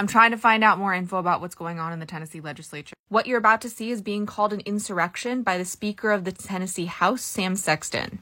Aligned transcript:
I'm 0.00 0.06
trying 0.06 0.30
to 0.30 0.36
find 0.36 0.62
out 0.62 0.78
more 0.78 0.94
info 0.94 1.18
about 1.18 1.40
what's 1.40 1.56
going 1.56 1.80
on 1.80 1.92
in 1.92 1.98
the 1.98 2.06
Tennessee 2.06 2.40
legislature. 2.40 2.94
What 3.08 3.26
you're 3.26 3.38
about 3.38 3.62
to 3.62 3.68
see 3.68 3.90
is 3.90 4.00
being 4.00 4.26
called 4.26 4.52
an 4.52 4.60
insurrection 4.60 5.42
by 5.42 5.58
the 5.58 5.64
Speaker 5.64 6.12
of 6.12 6.22
the 6.22 6.30
Tennessee 6.30 6.84
House, 6.84 7.22
Sam 7.22 7.56
Sexton. 7.56 8.20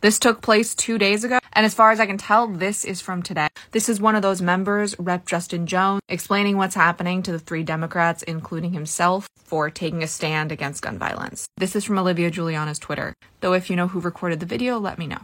This 0.00 0.20
took 0.20 0.42
place 0.42 0.76
two 0.76 0.96
days 0.96 1.24
ago, 1.24 1.40
and 1.54 1.66
as 1.66 1.74
far 1.74 1.90
as 1.90 1.98
I 1.98 2.06
can 2.06 2.18
tell, 2.18 2.46
this 2.46 2.84
is 2.84 3.00
from 3.00 3.20
today. 3.20 3.48
This 3.72 3.88
is 3.88 4.00
one 4.00 4.14
of 4.14 4.22
those 4.22 4.40
members, 4.40 4.94
Rep. 4.96 5.26
Justin 5.26 5.66
Jones, 5.66 6.00
explaining 6.08 6.56
what's 6.56 6.76
happening 6.76 7.20
to 7.24 7.32
the 7.32 7.38
three 7.40 7.64
Democrats, 7.64 8.22
including 8.22 8.72
himself, 8.72 9.28
for 9.36 9.70
taking 9.70 10.04
a 10.04 10.06
stand 10.06 10.52
against 10.52 10.82
gun 10.82 10.98
violence. 10.98 11.48
This 11.56 11.74
is 11.74 11.82
from 11.82 11.98
Olivia 11.98 12.30
Julianna's 12.30 12.78
Twitter. 12.78 13.12
Though 13.40 13.54
if 13.54 13.70
you 13.70 13.74
know 13.74 13.88
who 13.88 13.98
recorded 13.98 14.38
the 14.38 14.46
video, 14.46 14.78
let 14.78 15.00
me 15.00 15.08
know. 15.08 15.22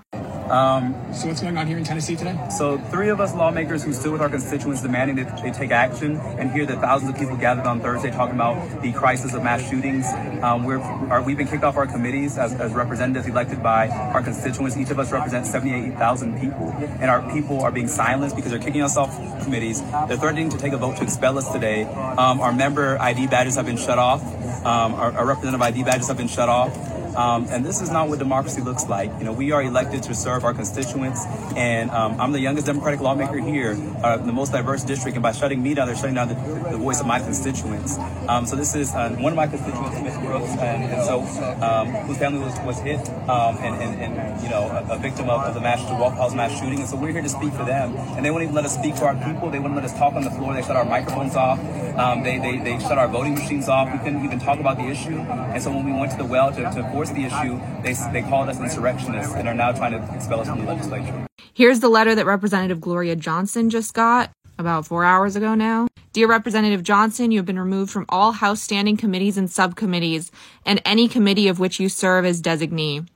Um, 0.50 0.95
So 1.14 1.28
what's 1.28 1.41
going 1.41 1.56
on 1.56 1.67
here 1.67 1.78
in 1.78 1.84
Tennessee 1.84 2.17
today? 2.17 2.37
so 2.56 2.77
three 2.77 3.09
of 3.09 3.20
us 3.20 3.34
lawmakers 3.34 3.83
who 3.83 3.92
stood 3.92 4.12
with 4.12 4.20
our 4.20 4.28
constituents 4.28 4.83
demanding 4.83 5.17
that 5.17 5.42
they 5.42 5.51
take 5.51 5.70
action 5.70 6.17
and 6.39 6.51
hear 6.51 6.67
that 6.67 6.81
thousands 6.81 7.11
of 7.12 7.17
people 7.19 7.36
gathered 7.36 7.67
on 7.67 7.81
Thursday 7.81 8.11
talking 8.11 8.34
about 8.34 8.83
the 8.83 8.92
crisis 8.92 9.33
of 9.34 9.42
mass 9.42 9.62
shootings. 9.69 10.06
Um, 10.42 10.64
we're, 10.64 10.81
are, 10.81 11.23
we've 11.23 11.39
been 11.39 11.47
kicked 11.48 11.64
off 11.64 11.77
our 11.77 11.86
committees 11.86 12.36
as, 12.36 12.53
as 12.55 12.73
representatives 12.73 13.27
elected 13.27 13.62
by 13.62 13.89
our 13.89 14.23
constituents. 14.23 14.77
Each 14.77 14.91
of 14.91 14.98
us 14.98 15.11
represents 15.12 15.51
78,000 15.51 16.39
people 16.41 16.69
and 17.01 17.05
our 17.11 17.23
people 17.33 17.62
are 17.62 17.73
being 17.73 17.89
silenced 17.89 18.36
because 18.36 18.51
they're 18.51 18.61
kicking 18.61 18.83
us 18.83 18.96
off 18.96 19.17
committees. 19.42 19.80
They're 20.08 20.17
threatening 20.19 20.51
to 20.51 20.58
take 20.58 20.73
a 20.73 20.79
vote 20.79 20.96
to 20.98 21.02
expel 21.05 21.39
us 21.39 21.51
today. 21.52 21.85
Um, 21.85 22.40
our 22.40 22.52
member 22.52 23.01
ID 23.01 23.29
badges 23.29 23.57
have 23.57 23.67
been 23.67 23.77
shut 23.79 23.98
off. 23.98 24.23
Um, 24.64 24.95
our, 24.95 25.13
our 25.13 25.27
representative 25.27 25.63
ID 25.63 25.85
badges 25.85 26.08
have 26.08 26.17
been 26.17 26.29
shut 26.29 26.48
off. 26.48 26.73
Um, 27.17 27.47
and 27.51 27.64
this 27.64 27.80
is 27.80 27.91
not 27.91 28.08
what 28.08 28.19
democracy 28.19 28.61
looks 28.61 28.86
like. 28.89 29.11
You 29.19 29.25
know, 29.25 29.33
we 29.33 29.52
are 29.52 29.63
elected 29.63 30.02
to 30.05 30.14
serve 30.14 30.45
our 30.45 30.55
constituents, 30.55 31.25
and 31.57 31.91
um, 31.91 32.20
I'm 32.20 32.33
the 32.33 32.41
youngest 32.41 32.67
Democratic 32.67 33.01
lawmaker 33.01 33.39
here, 33.39 33.77
uh, 34.02 34.17
the 34.17 34.33
most 34.33 34.52
diverse 34.52 34.83
district. 34.83 35.17
And 35.17 35.23
by 35.23 35.33
shutting 35.33 35.63
me 35.63 35.75
down, 35.75 35.86
they're 35.86 35.97
shutting 35.97 36.14
down 36.14 36.29
the, 36.29 36.35
the 36.70 36.77
voice 36.77 37.01
of 37.01 37.07
my 37.07 37.20
constituents. 37.20 37.98
Um, 38.29 38.47
so 38.47 38.57
this 38.57 38.75
is 38.75 38.92
uh, 38.95 39.11
one 39.11 39.33
of 39.33 39.36
my 39.36 39.47
constituents, 39.47 39.98
Smith 39.98 40.20
Brooks, 40.20 40.51
and, 40.58 40.92
and 40.92 41.02
so 41.05 41.20
um, 41.63 41.89
whose 42.07 42.19
family 42.19 42.41
was, 42.41 42.58
was 42.61 42.79
hit 42.80 43.01
um, 43.29 43.57
and, 43.58 43.75
and, 43.83 44.14
and 44.17 44.42
you 44.42 44.48
know 44.48 44.64
a, 44.64 44.95
a 44.95 44.98
victim 44.98 45.31
of, 45.31 45.42
of 45.45 45.55
the 45.55 45.61
mass 45.61 45.81
the 45.89 45.95
Waffle 45.95 46.23
House 46.23 46.35
mass 46.35 46.58
shooting. 46.58 46.81
And 46.81 46.89
so 46.89 46.96
we're 46.96 47.13
here 47.13 47.23
to 47.23 47.29
speak 47.29 47.52
for 47.52 47.64
them, 47.64 47.96
and 48.17 48.25
they 48.25 48.31
won't 48.31 48.42
even 48.42 48.55
let 48.55 48.64
us 48.64 48.75
speak 48.75 48.96
for 48.96 49.07
our 49.07 49.14
people. 49.14 49.51
They 49.51 49.58
wouldn't 49.58 49.77
let 49.77 49.85
us 49.85 49.96
talk 49.96 50.14
on 50.14 50.25
the 50.25 50.31
floor. 50.31 50.55
They 50.55 50.63
shut 50.63 50.77
our 50.77 50.85
microphones 50.85 51.36
off. 51.36 51.58
Um, 51.96 52.23
they, 52.23 52.39
they 52.39 52.58
they 52.58 52.79
shut 52.81 52.98
our 52.98 53.07
voting 53.07 53.35
machines 53.35 53.69
off. 53.69 53.92
We 53.92 53.98
couldn't 53.98 54.25
even 54.25 54.41
talk 54.41 54.58
about 54.58 54.79
the 54.79 54.89
issue. 54.89 55.19
And 55.19 55.63
so 55.63 55.70
when 55.70 55.85
we 55.85 55.92
went 55.92 56.11
to 56.13 56.19
the 56.19 56.25
well 56.25 56.51
to, 56.51 56.63
to 56.63 56.91
force 57.05 57.17
the 57.17 57.25
issue, 57.25 57.61
they 57.83 57.95
they 58.13 58.27
called 58.29 58.48
us 58.48 58.59
insurrectionists 58.59 59.35
and 59.35 59.48
are 59.48 59.55
now 59.55 59.73
trying 59.73 59.92
to 59.92 60.15
expel 60.15 60.41
us 60.41 60.48
from 60.48 60.61
the 60.61 60.67
legislature. 60.67 61.27
Here's 61.53 61.81
the 61.81 61.89
letter 61.89 62.15
that 62.15 62.27
Representative 62.27 62.81
Gloria 62.81 63.17
Johnson 63.17 63.70
just 63.70 63.95
got 63.95 64.31
about 64.59 64.87
four 64.87 65.05
hours 65.05 65.37
ago 65.37 65.55
now. 65.55 65.89
Dear 66.13 66.29
Representative 66.29 66.83
Johnson, 66.83 67.31
you 67.31 67.39
have 67.39 67.47
been 67.47 67.59
removed 67.59 67.91
from 67.91 68.07
all 68.09 68.33
House 68.33 68.63
standing 68.63 68.97
committees 68.97 69.37
and 69.37 69.51
subcommittees 69.51 70.31
and 70.64 70.81
any 70.85 71.09
committee 71.09 71.48
of 71.48 71.59
which 71.59 71.81
you 71.81 71.89
serve 71.89 72.25
as 72.25 72.41
designee. 72.41 73.07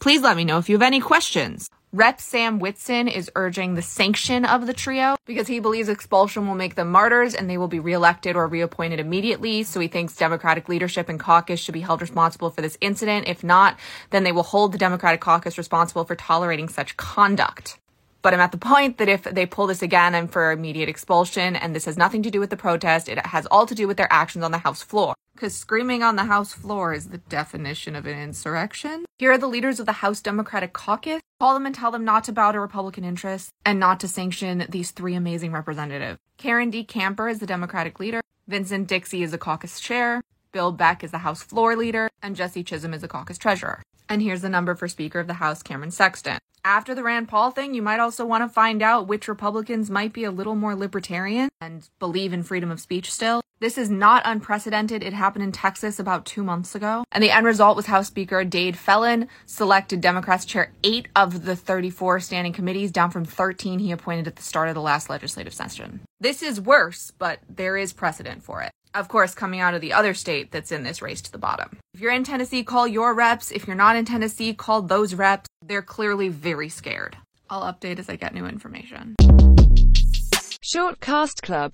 Please 0.00 0.22
let 0.22 0.36
me 0.36 0.44
know 0.44 0.58
if 0.58 0.68
you 0.68 0.74
have 0.74 0.82
any 0.82 1.00
questions. 1.00 1.70
Rep. 1.92 2.20
Sam 2.20 2.58
Whitson 2.58 3.08
is 3.08 3.30
urging 3.34 3.74
the 3.74 3.80
sanction 3.80 4.44
of 4.44 4.66
the 4.66 4.74
trio 4.74 5.16
because 5.24 5.46
he 5.46 5.58
believes 5.58 5.88
expulsion 5.88 6.46
will 6.46 6.54
make 6.54 6.74
them 6.74 6.92
martyrs 6.92 7.34
and 7.34 7.48
they 7.48 7.56
will 7.56 7.68
be 7.68 7.80
reelected 7.80 8.36
or 8.36 8.46
reappointed 8.46 9.00
immediately. 9.00 9.62
So 9.62 9.80
he 9.80 9.88
thinks 9.88 10.14
Democratic 10.14 10.68
leadership 10.68 11.08
and 11.08 11.18
caucus 11.18 11.60
should 11.60 11.72
be 11.72 11.80
held 11.80 12.02
responsible 12.02 12.50
for 12.50 12.60
this 12.60 12.76
incident. 12.82 13.26
If 13.26 13.42
not, 13.42 13.78
then 14.10 14.22
they 14.22 14.32
will 14.32 14.42
hold 14.42 14.72
the 14.72 14.78
Democratic 14.78 15.22
caucus 15.22 15.56
responsible 15.56 16.04
for 16.04 16.14
tolerating 16.14 16.68
such 16.68 16.98
conduct. 16.98 17.78
But 18.20 18.34
I'm 18.34 18.40
at 18.40 18.52
the 18.52 18.58
point 18.58 18.98
that 18.98 19.08
if 19.08 19.22
they 19.22 19.46
pull 19.46 19.68
this 19.68 19.80
again, 19.80 20.14
I'm 20.14 20.28
for 20.28 20.52
immediate 20.52 20.88
expulsion, 20.90 21.56
and 21.56 21.74
this 21.74 21.86
has 21.86 21.96
nothing 21.96 22.22
to 22.24 22.30
do 22.30 22.40
with 22.40 22.50
the 22.50 22.56
protest. 22.56 23.08
It 23.08 23.24
has 23.24 23.46
all 23.46 23.64
to 23.64 23.74
do 23.74 23.86
with 23.86 23.96
their 23.96 24.12
actions 24.12 24.44
on 24.44 24.50
the 24.50 24.58
House 24.58 24.82
floor. 24.82 25.14
Because 25.34 25.54
screaming 25.54 26.02
on 26.02 26.16
the 26.16 26.24
House 26.24 26.52
floor 26.52 26.92
is 26.92 27.08
the 27.08 27.18
definition 27.18 27.94
of 27.94 28.06
an 28.06 28.18
insurrection. 28.18 29.04
Here 29.18 29.32
are 29.32 29.38
the 29.38 29.46
leaders 29.46 29.78
of 29.78 29.86
the 29.86 29.92
House 29.92 30.20
Democratic 30.20 30.72
Caucus. 30.72 31.22
Call 31.40 31.54
them 31.54 31.66
and 31.66 31.74
tell 31.74 31.92
them 31.92 32.04
not 32.04 32.24
to 32.24 32.32
bow 32.32 32.50
to 32.50 32.58
Republican 32.58 33.04
interests 33.04 33.52
and 33.64 33.78
not 33.78 34.00
to 34.00 34.08
sanction 34.08 34.66
these 34.68 34.90
three 34.90 35.14
amazing 35.14 35.52
representatives. 35.52 36.18
Karen 36.36 36.70
D. 36.70 36.82
Camper 36.82 37.28
is 37.28 37.38
the 37.38 37.46
Democratic 37.46 38.00
leader. 38.00 38.20
Vincent 38.48 38.88
Dixie 38.88 39.22
is 39.22 39.30
the 39.30 39.38
caucus 39.38 39.78
chair. 39.78 40.20
Bill 40.50 40.72
Beck 40.72 41.04
is 41.04 41.12
the 41.12 41.18
House 41.18 41.42
floor 41.42 41.76
leader. 41.76 42.10
And 42.22 42.34
Jesse 42.34 42.64
Chism 42.64 42.92
is 42.92 43.02
the 43.02 43.08
caucus 43.08 43.38
treasurer. 43.38 43.84
And 44.08 44.20
here's 44.20 44.42
the 44.42 44.48
number 44.48 44.74
for 44.74 44.88
Speaker 44.88 45.20
of 45.20 45.28
the 45.28 45.34
House, 45.34 45.62
Cameron 45.62 45.92
Sexton. 45.92 46.38
After 46.64 46.92
the 46.92 47.04
Rand 47.04 47.28
Paul 47.28 47.52
thing, 47.52 47.72
you 47.72 47.82
might 47.82 48.00
also 48.00 48.26
want 48.26 48.42
to 48.42 48.48
find 48.48 48.82
out 48.82 49.06
which 49.06 49.28
Republicans 49.28 49.90
might 49.90 50.12
be 50.12 50.24
a 50.24 50.32
little 50.32 50.56
more 50.56 50.74
libertarian 50.74 51.50
and 51.60 51.88
believe 52.00 52.32
in 52.32 52.42
freedom 52.42 52.70
of 52.72 52.80
speech 52.80 53.12
still. 53.12 53.42
This 53.60 53.76
is 53.76 53.90
not 53.90 54.22
unprecedented. 54.24 55.02
It 55.02 55.12
happened 55.12 55.42
in 55.42 55.50
Texas 55.50 55.98
about 55.98 56.24
two 56.24 56.44
months 56.44 56.76
ago. 56.76 57.04
And 57.10 57.24
the 57.24 57.32
end 57.32 57.44
result 57.44 57.74
was 57.74 57.86
House 57.86 58.06
Speaker 58.06 58.44
Dade 58.44 58.78
Phelan 58.78 59.26
selected 59.46 60.00
Democrats 60.00 60.44
chair 60.44 60.72
eight 60.84 61.08
of 61.16 61.44
the 61.44 61.56
34 61.56 62.20
standing 62.20 62.52
committees, 62.52 62.92
down 62.92 63.10
from 63.10 63.24
13 63.24 63.80
he 63.80 63.90
appointed 63.90 64.28
at 64.28 64.36
the 64.36 64.42
start 64.42 64.68
of 64.68 64.76
the 64.76 64.80
last 64.80 65.10
legislative 65.10 65.52
session. 65.52 66.00
This 66.20 66.40
is 66.40 66.60
worse, 66.60 67.10
but 67.18 67.40
there 67.48 67.76
is 67.76 67.92
precedent 67.92 68.44
for 68.44 68.62
it. 68.62 68.70
Of 68.94 69.08
course, 69.08 69.34
coming 69.34 69.58
out 69.58 69.74
of 69.74 69.80
the 69.80 69.92
other 69.92 70.14
state 70.14 70.52
that's 70.52 70.70
in 70.70 70.84
this 70.84 71.02
race 71.02 71.20
to 71.22 71.32
the 71.32 71.38
bottom. 71.38 71.78
If 71.94 72.00
you're 72.00 72.12
in 72.12 72.22
Tennessee, 72.22 72.62
call 72.62 72.86
your 72.86 73.12
reps. 73.12 73.50
If 73.50 73.66
you're 73.66 73.76
not 73.76 73.96
in 73.96 74.04
Tennessee, 74.04 74.54
call 74.54 74.82
those 74.82 75.14
reps. 75.14 75.48
They're 75.64 75.82
clearly 75.82 76.28
very 76.28 76.68
scared. 76.68 77.16
I'll 77.50 77.62
update 77.62 77.98
as 77.98 78.08
I 78.08 78.14
get 78.14 78.34
new 78.34 78.46
information. 78.46 79.16
Shortcast 80.68 81.40
Club 81.40 81.66